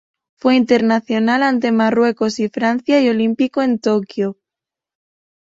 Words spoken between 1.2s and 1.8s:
ante